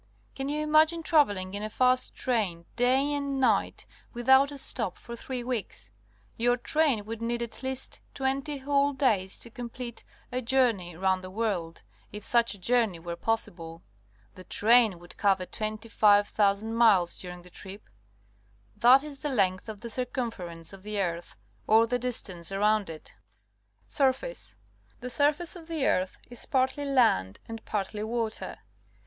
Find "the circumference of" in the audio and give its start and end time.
19.81-20.81